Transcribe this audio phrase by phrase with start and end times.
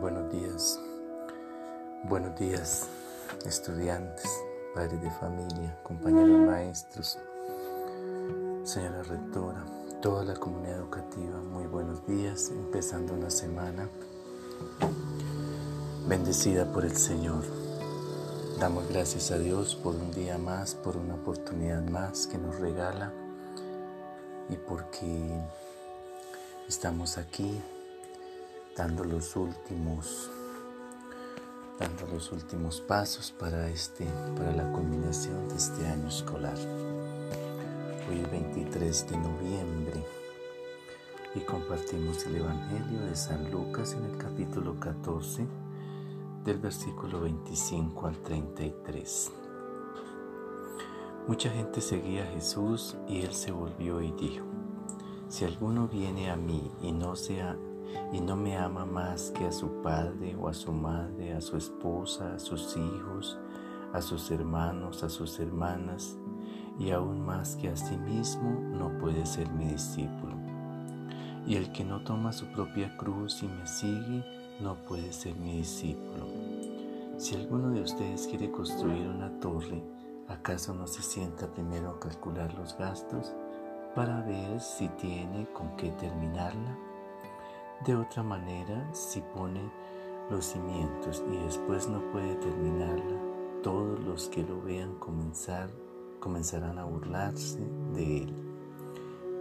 [0.00, 0.80] buenos días.
[2.04, 2.88] Buenos días,
[3.44, 4.26] estudiantes,
[4.74, 7.18] padres de familia, compañeros maestros,
[8.64, 9.62] señora rectora,
[10.00, 11.38] toda la comunidad educativa.
[11.42, 13.90] Muy buenos días, empezando una semana
[16.08, 17.44] bendecida por el Señor.
[18.58, 23.12] Damos gracias a Dios por un día más, por una oportunidad más que nos regala
[24.48, 25.42] y porque
[26.66, 27.60] estamos aquí
[28.80, 30.30] dando los últimos
[31.78, 34.06] dando los últimos pasos para este
[34.38, 36.56] para la culminación de este año escolar.
[38.08, 40.04] Hoy es 23 de noviembre
[41.34, 45.46] y compartimos el evangelio de San Lucas en el capítulo 14
[46.46, 49.30] del versículo 25 al 33.
[51.28, 54.46] Mucha gente seguía a Jesús y él se volvió y dijo:
[55.28, 57.58] Si alguno viene a mí y no sea
[58.12, 61.56] y no me ama más que a su padre o a su madre, a su
[61.56, 63.38] esposa, a sus hijos,
[63.92, 66.16] a sus hermanos, a sus hermanas,
[66.78, 70.34] y aún más que a sí mismo, no puede ser mi discípulo.
[71.46, 74.24] Y el que no toma su propia cruz y me sigue,
[74.60, 76.26] no puede ser mi discípulo.
[77.16, 79.82] Si alguno de ustedes quiere construir una torre,
[80.28, 83.32] ¿acaso no se sienta primero a calcular los gastos
[83.94, 86.78] para ver si tiene con qué terminarla?
[87.86, 89.62] De otra manera, si pone
[90.28, 93.16] los cimientos y después no puede terminarla,
[93.62, 95.70] todos los que lo vean comenzar
[96.20, 97.58] comenzarán a burlarse
[97.94, 98.34] de él,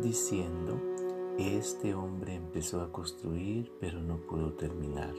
[0.00, 0.80] diciendo,
[1.36, 5.14] este hombre empezó a construir pero no pudo terminar.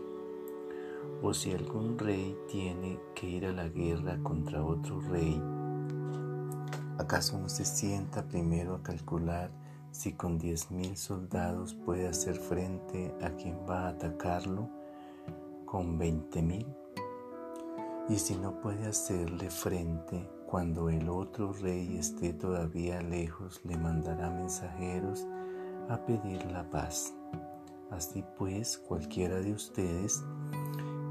[1.22, 5.42] O si algún rey tiene que ir a la guerra contra otro rey,
[6.98, 9.52] ¿acaso no se sienta primero a calcular
[9.92, 14.70] si con diez mil soldados puede hacer frente a quien va a atacarlo
[15.66, 16.68] con veinte mil?
[18.08, 24.32] Y si no puede hacerle frente cuando el otro rey esté todavía lejos, le mandará
[24.32, 25.28] mensajeros
[25.90, 27.14] a pedir la paz.
[27.92, 30.24] Así pues, cualquiera de ustedes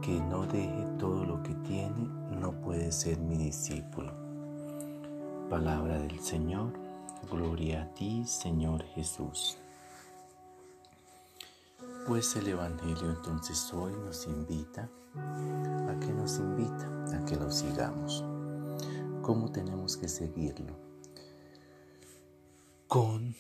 [0.03, 2.09] que no deje todo lo que tiene,
[2.41, 4.13] no puede ser mi discípulo.
[5.49, 6.88] Palabra del Señor.
[7.27, 9.59] Gloria a ti, Señor Jesús.
[12.07, 16.89] Pues el Evangelio entonces hoy nos invita, ¿a que nos invita?
[17.15, 18.25] A que lo sigamos.
[19.21, 20.75] ¿Cómo tenemos que seguirlo?
[22.87, 23.35] Con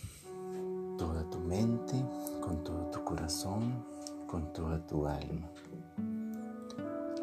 [0.99, 2.05] toda tu mente,
[2.43, 3.87] con todo tu corazón,
[4.27, 5.49] con toda tu alma.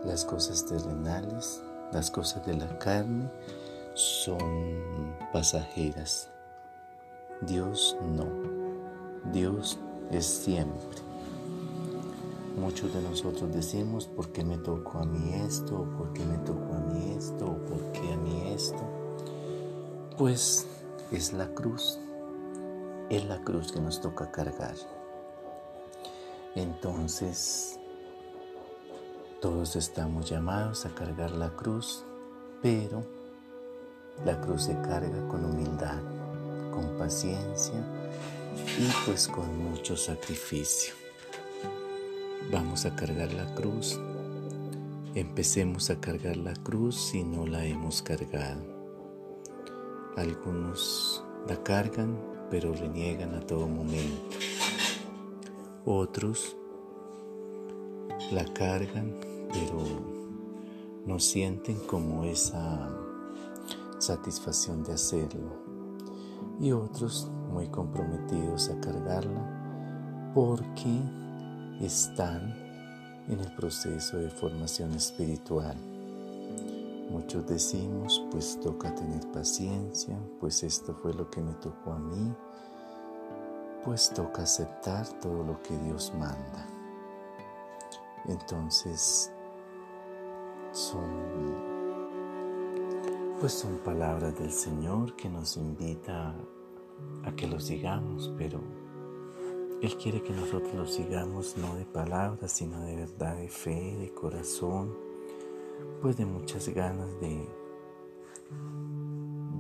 [0.04, 1.62] Las cosas terrenales,
[1.92, 3.30] las cosas de la carne
[3.94, 6.32] son pasajeras
[7.42, 8.28] Dios no.
[9.32, 9.78] Dios
[10.12, 11.00] es siempre.
[12.58, 15.86] Muchos de nosotros decimos, ¿por qué me tocó a mí esto?
[15.98, 17.46] ¿Por qué me tocó a mí esto?
[17.46, 18.82] ¿Por qué a mí esto?
[20.18, 20.66] Pues
[21.12, 22.00] es la cruz.
[23.10, 24.76] Es la cruz que nos toca cargar.
[26.56, 27.78] Entonces,
[29.42, 32.06] todos estamos llamados a cargar la cruz,
[32.62, 33.04] pero
[34.24, 36.15] la cruz se carga con humildad
[36.76, 37.82] con paciencia
[38.78, 40.94] y pues con mucho sacrificio.
[42.52, 44.00] Vamos a cargar la cruz.
[45.16, 48.62] Empecemos a cargar la cruz si no la hemos cargado.
[50.18, 52.20] Algunos la cargan
[52.52, 54.38] pero reniegan a todo momento.
[55.86, 56.58] Otros
[58.32, 59.16] la cargan
[59.52, 59.84] pero
[61.06, 62.90] no sienten como esa
[64.00, 65.65] satisfacción de hacerlo
[66.60, 71.00] y otros muy comprometidos a cargarla porque
[71.82, 72.54] están
[73.28, 75.76] en el proceso de formación espiritual.
[77.10, 82.34] Muchos decimos, pues toca tener paciencia, pues esto fue lo que me tocó a mí,
[83.84, 86.68] pues toca aceptar todo lo que Dios manda.
[88.28, 89.32] Entonces,
[90.72, 91.75] son
[93.40, 96.34] pues son palabras del Señor que nos invita
[97.24, 98.62] a que lo sigamos, pero
[99.82, 104.14] Él quiere que nosotros lo sigamos no de palabras, sino de verdad, de fe, de
[104.14, 104.96] corazón,
[106.02, 107.46] pues de muchas ganas de,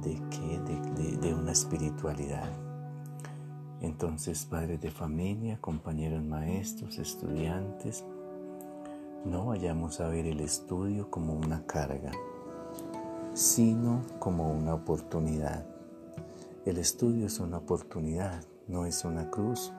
[0.02, 0.60] de,
[0.96, 2.52] de, de una espiritualidad.
[3.82, 8.06] Entonces, padres de familia, compañeros maestros, estudiantes,
[9.26, 12.12] no vayamos a ver el estudio como una carga
[13.36, 15.66] sino como una oportunidad.
[16.66, 19.74] El estudio es una oportunidad, no es una cruz.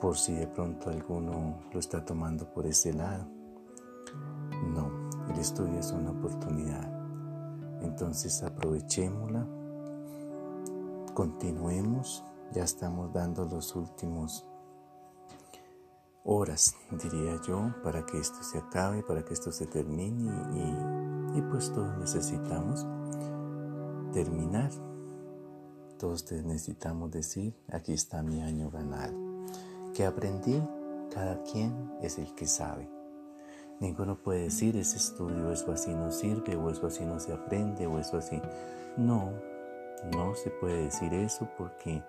[0.00, 3.24] por si de pronto alguno lo está tomando por ese lado.
[4.74, 4.90] No,
[5.32, 6.88] el estudio es una oportunidad.
[7.82, 9.46] Entonces aprovechémosla,
[11.14, 14.47] continuemos, ya estamos dando los últimos
[16.30, 21.42] horas, diría yo, para que esto se acabe, para que esto se termine y, y
[21.42, 22.86] pues todos necesitamos
[24.12, 24.70] terminar.
[25.98, 29.16] Todos necesitamos decir, aquí está mi año ganado.
[29.94, 30.62] Que aprendí,
[31.10, 32.88] cada quien es el que sabe.
[33.80, 37.86] Ninguno puede decir, ese estudio, eso así no sirve, o eso así no se aprende,
[37.86, 38.40] o eso así.
[38.96, 39.32] No,
[40.14, 42.02] no se puede decir eso porque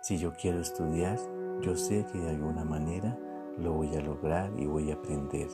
[0.00, 1.18] si yo quiero estudiar,
[1.60, 3.18] yo sé que de alguna manera
[3.58, 5.48] lo voy a lograr y voy a aprender.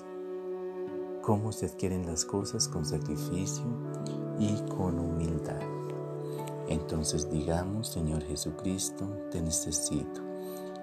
[1.23, 3.65] Cómo se adquieren las cosas con sacrificio
[4.39, 5.61] y con humildad.
[6.69, 10.23] Entonces digamos, Señor Jesucristo, te necesito.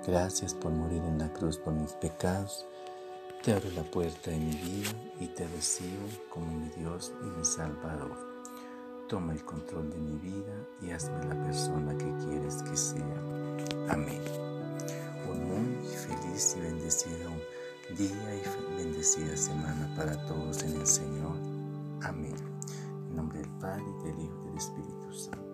[0.05, 2.65] Gracias por morir en la cruz por mis pecados.
[3.43, 4.89] Te abro la puerta de mi vida
[5.19, 8.17] y te recibo como mi Dios y mi Salvador.
[9.07, 13.21] Toma el control de mi vida y hazme la persona que quieres que sea.
[13.89, 14.21] Amén.
[16.37, 17.31] Y bendecido
[17.97, 21.35] día y bendecida semana para todos en el Señor.
[22.03, 22.35] Amén.
[23.09, 25.46] En nombre del Padre, del Hijo y del Espíritu Santo.